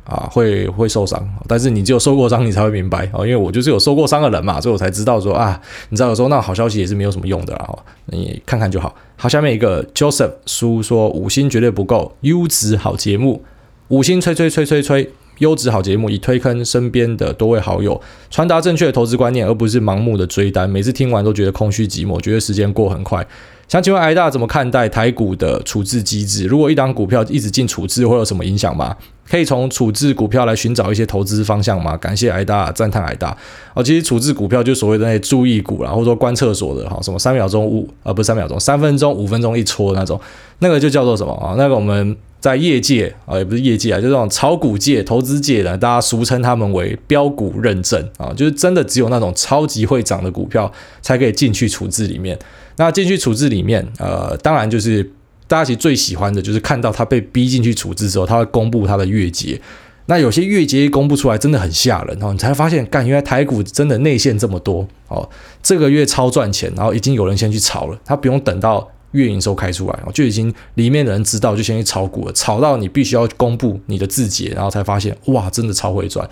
[0.06, 3.26] 啊，会会受伤，但是你只有受过伤，你才会明白哦。
[3.26, 7.68] 因为我就是有受过伤的人嘛，所以我才知道说啊，你知道有时候那好消息也是没有什么用的啊。
[8.06, 8.94] 你看看就好。
[9.16, 13.42] 好，下面一个 Joseph 叔说五星绝对不够，优质好节目，
[13.88, 20.70] 五星吹吹吹吹吹，优质好节目，以推坑身边的多位好友，传达正确的投资观念，而不是盲目的追单。
[20.70, 23.26] 每次听完都觉得空虚寂寞，觉得时间过很快。
[23.68, 26.44] 想请问癌大怎么看待台股的处置机制？
[26.46, 28.96] 如果一档股票一直进处置，会有什么影响吗？
[29.28, 31.96] 可以从处置股票来寻找一些投资方向吗？
[31.96, 33.36] 感谢癌大，赞叹癌大。
[33.74, 40.20] 哦，其实处置股票就所谓的那些注意股啦，或者说关厕所的哈，什么三秒钟五啊，不是三秒钟，三分钟、五分钟一撮那种，
[40.60, 41.56] 那个就叫做什么啊？
[41.58, 50.70] 那个我们在业界啊，也不是业界啊，就这种炒股界、投资界的，大家俗称他们为标股认证啊，就是真的只有那种超级会涨的股票
[51.02, 52.38] 才可以进去处置里面。
[52.76, 55.02] 那进去处置里面，呃，当然就是
[55.46, 59.60] 大家其实最喜欢的就是看到他被逼进去处置之后，他会公布他的月结。
[60.08, 65.28] 那有些月结一公布出来，真的很吓人哦，你才发现，干，原来台股真的内线这么多哦，
[65.62, 76.28] 这个月超赚钱，然后已经有人先去炒了，他不用等到月营收开出来，就已经里面的人知道，就先去炒股了，炒到你必须要公布你的字节，然后才发现，哇，真的超会赚。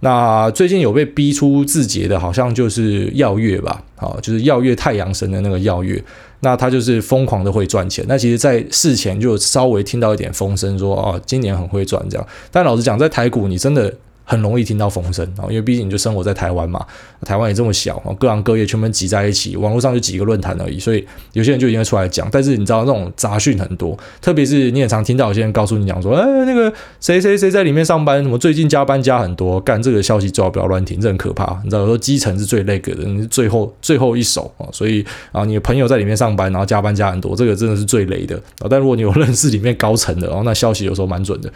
[0.00, 6.02] 那最近有被逼出字节的，好像就是耀月吧，好，就是耀月太阳神的那个耀月，
[6.40, 8.04] 那他就是疯狂的会赚钱。
[8.08, 12.26] 那其实，在事前就稍微听到一点风声，说哦，今年很会赚这样。
[12.50, 13.92] 但老实讲，在台股，你真的。
[14.24, 16.84] 很容易听到风声啊，因为毕竟你就生活在台湾嘛，
[17.22, 22.28] 台湾也这么小，各行各业全部挤在一起，网络上就几个论坛而已，所以有些人就一定会出来讲。
[22.32, 31.60] 但是你知道那种杂讯很多，特别是你也常听到有些人告诉你讲说，哎，那个谁谁谁在里面上班，什么最近加班加很多，干这个消息最好不要乱听，这很可怕。
[31.62, 38.66] 你知道有时候基层是最那个的，你是最后最后一手啊，所以啊，你的朋友在里面上班，然后加班加很多，这个真的是最雷的啊。
[38.70, 41.52] 但如果你有认识里面高层的，然后那消息有时候蛮准的。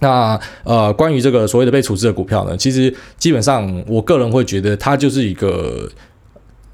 [0.00, 5.88] 那呃，关于这个所谓的被处置的股票呢，其实基本上我个人会觉得它就是一个。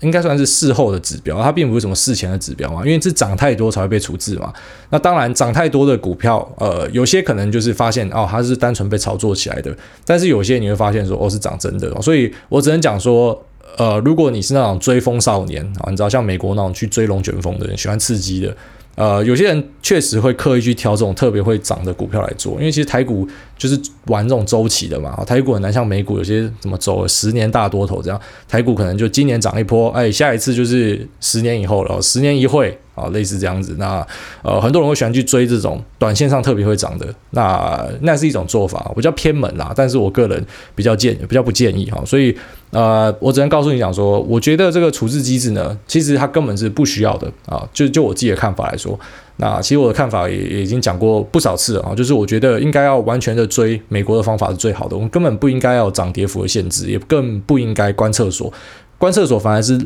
[0.00, 4.52] 应该算是事后的指标，它并不是什么事前的指标嘛，因为是涨太多才会被处置嘛。
[4.90, 9.72] 那当然，涨太多的股票，呃，有些可能就是发现哦，它是单纯被炒作起来的，
[10.04, 11.88] 但是有些你会发现说，哦，是涨真的。
[12.02, 13.40] 所以我只能讲说，
[13.78, 18.52] 呃，如果你是那种追风少年啊，你知道像美国那种去追龙卷风的人，喜欢刺激的。
[18.94, 23.26] 呃，有些人确实会刻意去挑这种特别会涨的股票来做，因为其实台股
[23.56, 25.24] 就是玩这种周期的嘛。
[25.26, 33.76] 台股很难像美股有些怎么走十年大多头这样，台股可能就今年涨一波，哎，下一次就是十年以后了，十年一会啊，类似这样子。
[33.78, 34.06] 那
[34.42, 39.72] 呃，很多人会喜欢去追这种短线上特别会涨的，那那是一种做法，比较偏门啦。
[39.74, 42.36] 但是我个人比较建比较不建议哈，所以。
[42.72, 47.68] 呃，我只能告诉你讲说，我觉得这个处置机制呢，其实它根本是不需要的啊。
[47.70, 48.98] 就就我自己的看法来说，
[49.36, 51.94] 那其实我的看法也也已经讲过不少次了啊。
[51.94, 58.50] 就是我觉得应该要完全的追美国的方法是最好的，我们根本不应该要涨跌幅的限制，也更不应该关厕所。
[58.96, 59.76] 关厕所反而是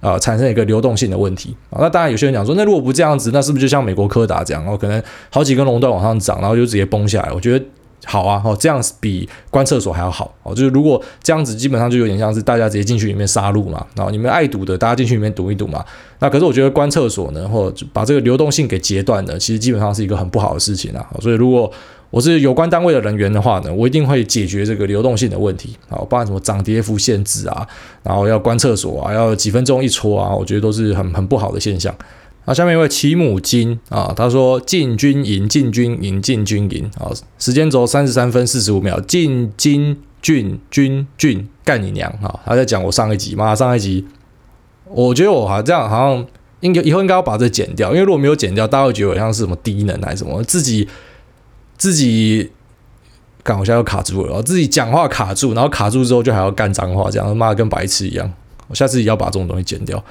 [0.00, 1.78] 啊、呃、产生一个流动性的问题啊。
[1.80, 7.32] 那当然有些人讲说，那如果不这样子，那是不是就像美国柯达这样，然后可能好几根垄断往上涨，然后就直接崩下来？
[7.32, 7.64] 我觉得。
[8.04, 10.54] 好啊，哦，这样子比关厕所还要好哦。
[10.54, 13.84] 就是如果这样子，基本上就有点像是大家直接进去里面杀戮嘛。
[13.96, 15.84] 然后你们爱赌的，大家进去里面赌一赌嘛。
[16.18, 21.04] 那可是我觉得关厕所呢，或者把这个流动性给截断呢，其实基本上是一个很不好的事情啊。
[21.20, 21.70] 所以如果
[22.10, 27.66] 我是有关单位的人员的话呢，我一定会解决这个流动性的问题啊，包含什么涨跌幅限制啊，
[28.04, 31.92] 然后要关厕所啊，要几分钟一撮啊，我觉得都是很很不好的现象。
[32.46, 42.40] 那下面一位齐母金啊，他说进军营，进军营，进军营啊，时间轴三十三分四十五秒，进金郡军郡干你娘啊！
[42.44, 44.06] 他在讲我上一集嘛，上一集
[44.88, 46.26] 我觉得我好像这样好像
[46.60, 50.88] 应该以后应该要把这剪掉，因为如果没有剪掉，大家会觉得我像是什么低能还是什么，自己
[51.76, 52.50] 自己
[53.42, 58.32] 干，我现在又卡住了，自己讲话卡住，然后卡住之后就还要干脏话，这样妈的跟白痴一样，
[58.68, 60.02] 我下次也要把这种东西剪掉。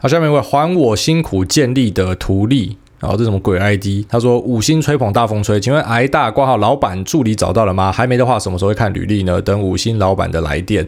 [0.00, 4.06] 好，下面一位还我辛苦建立的图例，然后这什么鬼 ID？
[4.08, 7.90] 他说五星吹捧大风吹，请问挨大挂号老板助理找到了吗？
[7.90, 9.42] 还没的话，什么时候会看履历呢？
[9.42, 10.86] 等五星老板的来电。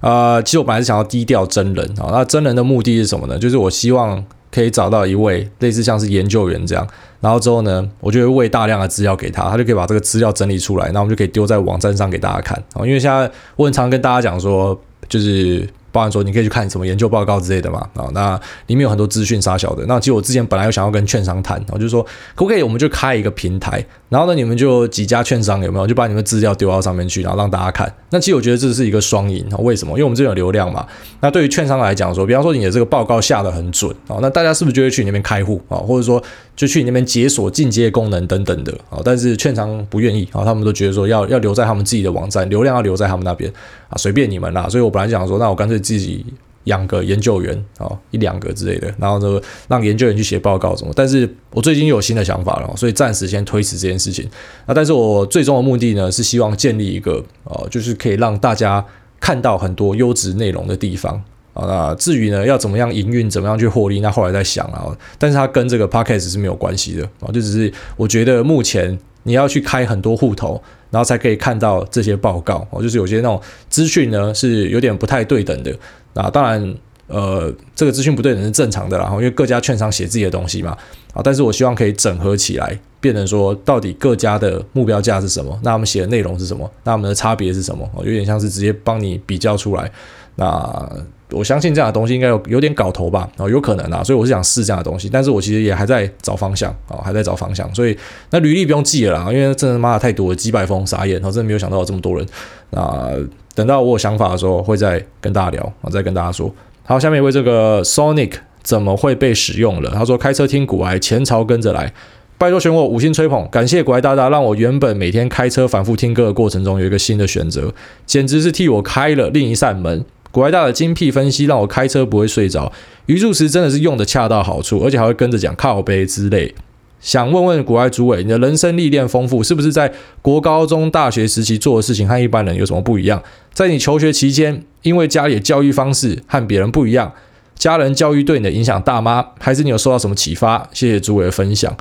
[0.00, 3.38] 呃，其实我本来是想要低调真人啊，那真人的目的是什么呢？
[3.38, 6.88] 就是我希望可以找到一位类似像是研究员这样，
[7.20, 12.86] 然后之后呢，我就会喂大量的资料给他，他就可以把这个资料整理出来，那我们就可以丢在网站上给大家看啊。
[12.86, 15.68] 因为现在我很常跟大家讲说，就是。
[15.96, 19.82] 包含说你可以去看什么研究报告之类的嘛啊，那里面有很多资讯杀小的。
[19.86, 22.02] 那其实我之前本来有想要跟券商谈，我就说
[22.34, 27.90] 可不可以我们就开一个平台，然后呢你们就几家券商有没有就把你们资料丢到上面去，然后让大家看。
[28.10, 29.92] 那其实我觉得这是一个双赢，为什么？
[29.92, 30.86] 因为我们这边有流量嘛。
[31.20, 36.22] 那对于券商来讲说，比方说你的这个报告下得很准啊，那大家是不是就会去你那边开户啊，或者说
[36.56, 38.98] 就去你那边解锁进阶功能等等的啊？
[39.04, 43.48] 但是券商不愿意啊，他们都觉得说要要留在他们自己的网站，流量要留在他们那边
[43.88, 44.68] 啊，随便你们啦。
[44.68, 45.76] 所以我本来想说，那我干脆。
[45.76, 46.24] 自己
[46.64, 50.92] 养个研究员啊，一两个之类的，然后就让研究员去写报告什么。
[50.96, 54.26] 但是我最近又有新的想法了，所以暂时先推迟这件事情。
[54.66, 58.84] 那但是我最终的目的呢，是希望建立一个呃，就是可以让大家
[59.20, 61.22] 看到很多优质内容的地方
[61.56, 61.64] 啊。
[61.66, 64.86] 那至于呢，要怎么样营运，怎么样去获利，那后来再想啊。
[65.18, 70.62] 但是它跟这个 podcast 是没有关系的啊，就只是我觉得目前你要去开很多户头。
[70.88, 73.38] 然后才可以看到这些报告哦，就是有些那种
[73.68, 75.76] 资讯呢是有点不太对等的。
[76.14, 76.74] 那当然，
[77.08, 80.78] 呃，这个资讯不对等是正常的啦，因为各家券商写自己的东西嘛
[81.12, 81.20] 啊。
[81.24, 85.58] 但是我希望可以整合起来，变成说到底各家的目标价是什么？
[85.64, 86.70] 那我们写的内容是什么？
[86.84, 87.86] 那我们的差别是什么？
[87.98, 89.90] 有点像是直接帮你比较出来。
[90.36, 90.88] 那
[91.36, 93.28] 我相信这样的东西应该有有点搞头吧？
[93.36, 97.72] 哦，有可能啊，所以我是想试这样的东西，但是我其实也还在找方向啊，还在找方向。
[97.74, 97.96] 所以
[98.30, 102.26] 那履历不用记了啦，因为真的妈的太多了，几百封傻眼，我真的没有想到有这么多人。
[102.70, 103.10] 那
[103.54, 106.52] 等到我有想法的时候，会再跟大家聊，我再跟大家说。
[106.84, 109.90] 好，下面一位这个 Sonic 怎么会被使用了？
[109.90, 111.92] 他说开车听股癌，前朝跟着来，
[112.38, 117.72] 拜托选我五星吹捧，感谢股癌大大，让我原本每天开车反复听歌的过程中有一个新的选择，
[118.04, 120.04] 简直是替我开了另一扇门。
[120.36, 122.70] 股癌大的精辟分析让我开车不会睡着，
[123.06, 126.54] 语助词真的是用的恰到好处，而且还会跟着讲靠背之类。
[127.00, 133.22] 想问问股癌主委，你的人生历练丰富，是不是在国高中、大学时期做的事情和一般人有什么不一样？
[133.54, 137.10] 在你求学期间，因为家里的教育方式和别人不一样，
[137.54, 139.28] 家人教育对你的影响大吗？
[139.40, 140.68] 还是你有受到什么启发？
[140.74, 141.74] 谢谢主委的分享。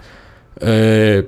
[0.62, 1.22] 呃，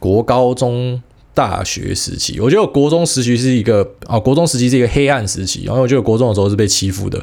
[0.00, 1.00] 国高中。
[1.32, 5.64] 大学时期，我觉得国中时期是一个啊，国中时期是一个黑暗时期。
[5.64, 7.22] 然后我觉得国中的时候是被欺负的。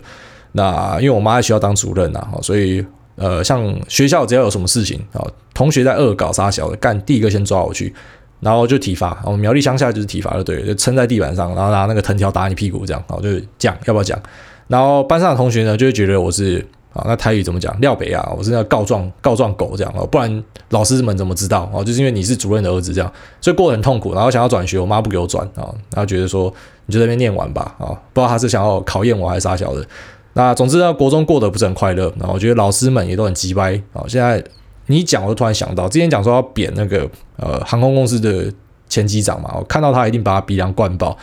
[0.54, 2.84] 那因为我妈在学校当主任呐，所以
[3.16, 5.22] 呃，像学校只要有什么事情啊，
[5.54, 7.94] 同学在恶搞杀小的，干第一个先抓我去。
[8.40, 14.20] 然后就体罚，我们苗栗乡下就是体罚就对，就撑在地板上，然后拿那个藤条打你屁股这样，然后就讲要不要讲，
[14.68, 16.66] 然后班上的同学呢就会觉得我是。
[16.98, 17.80] 啊，那台语怎么讲？
[17.80, 21.84] 廖北啊，我是那告状告状狗这样哦，不然老师们怎么知道哦？
[21.84, 24.16] 就是因为你是主任的儿子这样，所以过得很痛苦。
[24.16, 26.52] 然后想要转学，我妈不给我转啊，然后觉得说
[26.88, 29.86] 你就在那边念完吧啊，不知道他是想要考验我还是啥小的。
[30.34, 32.12] 那总之呢，国中过得不是很快乐。
[32.18, 34.04] 然后我觉得老师们也都很鸡掰啊。
[34.08, 34.44] 现在
[34.88, 37.08] 你讲，我就突然想到，之前讲说要贬那个
[37.38, 38.52] 呃航空公司的
[38.90, 41.18] 前机长嘛，我看到他一定把他鼻梁灌爆。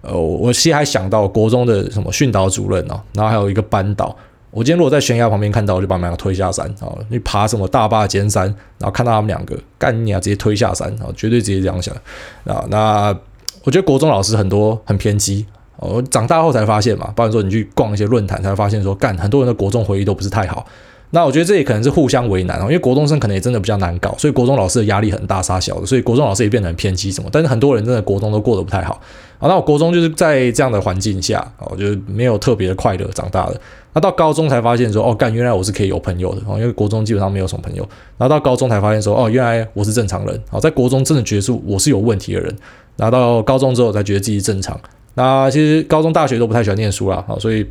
[0.00, 4.16] 呃，我现在还想到国中的什么训导主任哦，然后还有一个班导。
[4.50, 6.88] 我今天如果在悬崖旁边看到，我就把他们两个推下山啊！
[7.10, 8.46] 你爬什么大坝尖山，
[8.78, 11.12] 然后看到他们两个干你啊，直接推下山啊！
[11.14, 11.94] 绝对直接这样想
[12.44, 12.64] 啊！
[12.68, 13.14] 那
[13.64, 15.46] 我觉得国中老师很多很偏激，
[15.76, 20.66] 哦长大后才发现嘛，包括说你去逛一些论坛，才发现说干很多人的国中回忆都不是太好。
[21.10, 27.30] 那我觉得这也可能是互相为难哦，因为国中生可能也真的比较难搞，所以国中老师的压力很大，杀小的，所以国中老师也变得很偏激什么。
[27.32, 29.00] 但是很多人真的国中都过得不太好
[29.38, 29.48] 啊。
[29.48, 33.60] 那我国中就是在这样的环境下，我觉得没有特别的快乐长大的。
[33.94, 37.82] 那到高中才发现说，哦，干，原来我是可以有朋友的哦，因为国中基本上没有什么朋友。
[38.16, 40.40] 然后到高中才发现说，哦，原来我是正常人。
[40.50, 42.54] 好，在国中真的觉得是我是有问题的人。
[42.96, 44.78] 拿到高中之后才觉得自己正常。
[45.14, 47.64] 那其实高中、大学都不太喜欢念书啦，好，所以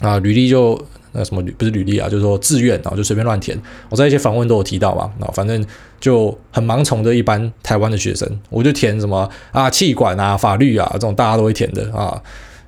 [0.00, 0.80] 啊，履历就。
[1.12, 3.60] 那什么履不是履历啊，就是说志愿啊，就随便乱填。
[3.88, 5.66] 我在一些访问都有提到嘛，啊，反正
[5.98, 12.16] 就很盲从的一般台湾的学生，我就填什么啊，企管啊，法律啊，这种大家都会填的啊。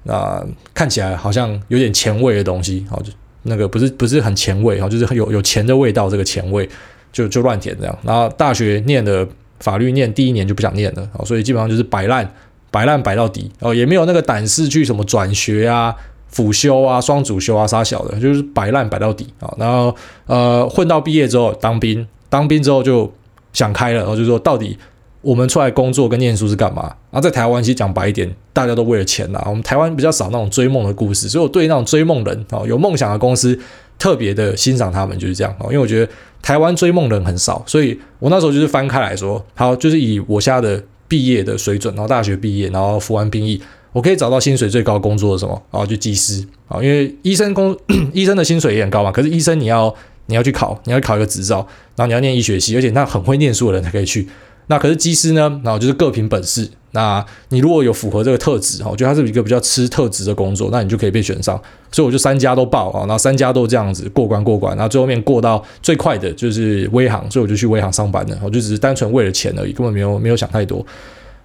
[0.03, 3.13] 那看起来好像有点前卫的东西，好，就
[3.45, 6.69] 那个不是不是很前卫，就是很有有钱的味道，这个前卫
[7.13, 7.97] 就就乱填这样。
[8.03, 9.25] 然后大学念的
[9.61, 12.29] 法律念第一年就不想念了，所以基本上就是摆烂，
[12.73, 15.95] 摆烂摆到底，哦，也没有那个胆识去什么转学啊。
[16.33, 19.55] 辅修啊，双主修啊，啥小的，就是摆烂摆到底啊。
[19.57, 19.95] 然后
[20.27, 23.13] 呃，混到毕业之后当兵，当兵之后就
[23.53, 24.77] 想开了，然后就说到底
[25.21, 26.83] 我们出来工作跟念书是干嘛？
[27.11, 29.41] 然后在台湾其实讲白一点，大家都为了钱呐。
[29.47, 33.57] 我们台湾比较少那种追梦的故事，所以我对那种追梦人啊，有梦想的公司
[33.99, 35.55] 特别的欣赏他们，就是这样。
[35.65, 36.11] 因为我觉得
[36.41, 43.61] 台湾追梦人很少，所以我那时候就是翻开来说，好，就是以我现在的毕业的水准，然后大学毕业，然后服完兵役。
[43.93, 45.85] 我可以找到薪水最高工作的什么啊？
[45.85, 47.77] 就技师啊，因为医生工
[48.13, 49.13] 医生的薪水也很高嘛。
[49.13, 49.95] 可是医生你要
[50.27, 51.57] 你要去考，你要考一个执照，
[51.95, 54.27] 然后你要念医学系，而且那很会念书的人才可以去。
[54.69, 55.61] 那可是技师呢？
[55.63, 56.71] 然后就是各凭本事。
[56.93, 61.61] 那你如果有符合这个特质，哈我觉得他是一个比较吃特质的工作，那你就可以被选上。
[61.91, 68.39] 所以我就三家都报啊，然后三家都这样子过关过关，然后最后面过到最快的就是威航，所以我就去威航上班了。
[68.43, 70.87] 我就只是单纯为了钱而已，根本没有没有想太多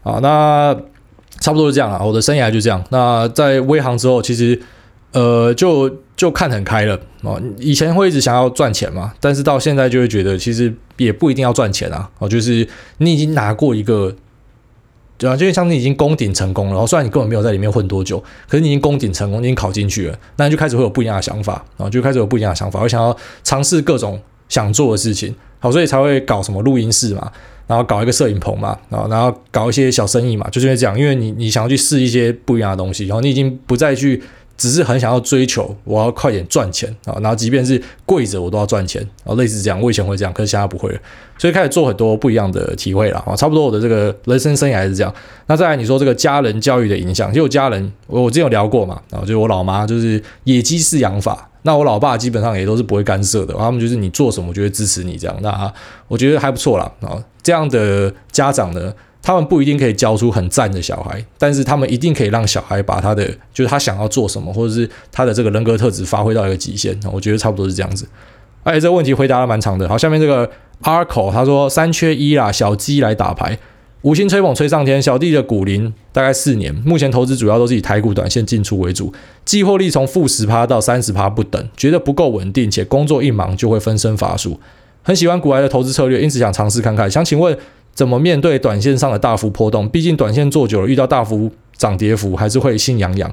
[0.03, 0.19] 啊。
[0.21, 0.73] 那。
[1.39, 2.83] 差不多是这样啊，我的生涯就这样。
[2.89, 4.59] 那在威航之后，其实
[5.13, 7.39] 呃，就就看很开了啊。
[7.57, 12.09] 以前会一直想要赚钱嘛，但是到现在就会觉得，其实也不一定要赚钱啊。
[12.19, 12.67] 哦，就是
[12.97, 14.13] 你已经拿过一个，
[15.17, 16.71] 对啊，就像你已经攻顶成功了。
[16.71, 24.19] 然后虽然你根本没有在里面混多久，可是你已经攻顶成功，你已经考进去了，那你就开始会有不一样的想法啊，就开始有不一样的想法，我想要尝试各种
[24.49, 25.33] 想做的事情。
[25.59, 27.31] 好，所以才会搞什么录音室嘛。
[27.67, 34.23] 然后搞一个摄影棚嘛，然后然后搞一些小生意嘛，就是因为这样，因为你你想要去试一些不一样的东西，然后你已经不再去，
[34.57, 40.99] 只是很想要追求，我要快点赚钱啊，然后即便是跪着我都要赚钱，然后类似这样，我以前会这样，可是现在不会了，
[41.37, 45.13] 所以开始做很多不一样的体会了啊，差不多我的这个人生生涯是这样。
[45.47, 51.49] 那再来你说这个家人教育的影响，就我家人，我我之前有聊过嘛，然后就我老妈就是野鸡式养法。
[51.67, 55.35] 那我老爸基本上也都是不会干涉的，他们就是你做什么，就会支持你这样。
[55.41, 55.69] 那
[56.07, 56.89] 我觉得还不错啦。
[57.01, 66.97] 啊，这样的家长呢，他们不一定可以教出很赞的小孩，但是他们一定可以让小孩把他的，就是他想要做什么，或者是他的这个人格特质发挥到一个极限。
[67.11, 68.07] 我觉得差不多是这样子。
[68.63, 69.89] 而且，这个问题回答的蛮长的。
[69.89, 70.49] 好，下面这个
[70.83, 73.59] Arco 他说三缺一啦，小鸡来打牌。
[74.07, 79.11] 五星吹捧吹上天，小弟的股龄大概四年，目前投资主要都是以台股短线进出为主，
[79.43, 84.57] 季获利从负十趴到三十趴不等，觉得不够稳定，且工作一忙就会分身乏术，
[85.03, 87.11] 很喜欢股癌的投资策略，因此想尝试看看。
[87.11, 87.57] 想请问
[87.93, 89.89] 怎么面对短线上的大幅波动？
[89.89, 93.29] 毕竟短线做久了，遇到大幅涨跌幅还是会心痒痒。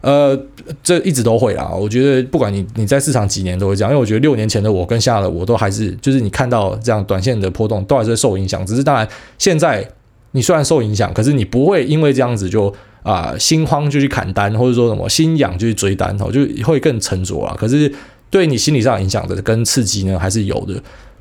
[0.00, 0.36] 呃，
[0.82, 1.70] 这一直都会啦。
[1.72, 9.06] 我觉得不管你你在市场几年都会这样，因为我觉得六年前的我跟现在的我都还是，就是你看到这样短线的波动都还是会受影响，只是当然
[9.38, 9.88] 现在。
[10.36, 12.70] 你虽然受影响，可是你不会因为这样子就
[13.02, 17.56] 啊、心慌就去砍单，或者说什么心痒就去追单哦，就会更沉着啊。
[17.56, 17.90] 可是
[18.30, 20.74] 对你心理上影响的跟刺激呢，还是有的。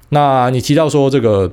[0.10, 1.50] 那你提到说这个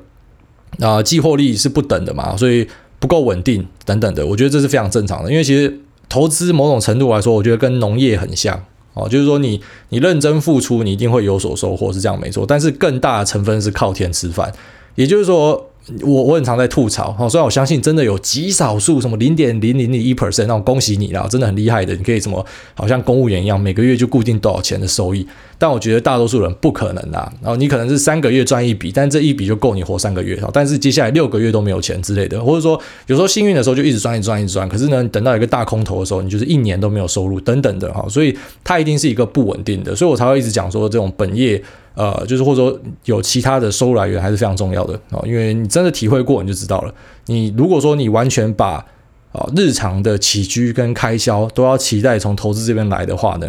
[0.81, 2.67] 啊，季获利是不等的嘛，所以
[2.99, 5.31] 不够稳定等等的，我觉得这是非常正常的。
[5.31, 8.59] 因为其实投资某种程度来说，我觉得跟农业很像
[8.95, 9.61] 哦，就是说你
[9.91, 12.45] 你认真付出，你一定会有所收获，是这样没错。
[12.49, 14.51] 但是更大的成分是靠天吃饭，
[14.95, 15.69] 也就是说。
[16.03, 25.27] 我我很常在吐槽，哦，虽然我相信真的有极少数什么零点零零零一 percent 那种，恭喜你啦，真的很厉害的，你可以什么好像公务员一样，每个月就固定多少钱的收益。
[25.59, 41.63] 但我觉得大多数人不可能啦，然后你可能是三个月赚一笔，但这一笔就够你活三个月，但是接下来六个月都没有钱之类的，或者说有时候幸运的时候就一直赚一直赚一直赚，可是呢，等到一个大空头的时候，你就是一年都没有收入等等的哈，所以它一定是一个不稳定的，所以我才会一直讲说这种本业
[41.95, 46.95] 呃，就是或者说有其他的收入来源还是非常重要的啊，因为你真的体会过你就知道了，
[47.27, 48.85] 你如果说你完全把
[49.33, 53.47] 啊日常的起居跟开销都要期待从投资这边来的话呢，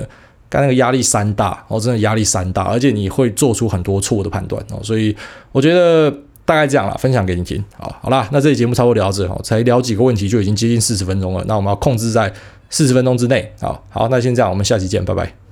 [0.50, 5.16] 但那个压力山大哦，真的压力山大，而且你会做出很多错误的判断哦，所以
[5.52, 6.12] 我觉得
[6.46, 12.32] 大概这样啦，分享给你听好，好啦，那这期节目差不多聊到这哦，才聊几个问题就已经接近四十分钟了，那我们要控制在
[12.70, 15.43] 四十分钟之内，好好，那先这样，我们下期见，拜拜。